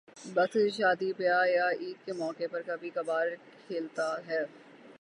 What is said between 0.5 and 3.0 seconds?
کسی شادی بیاہ یا عید کے موقع پر کبھی